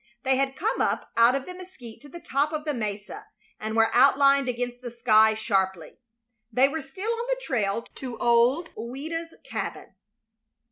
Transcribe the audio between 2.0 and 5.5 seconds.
to the top of the mesa, and were outlined against the sky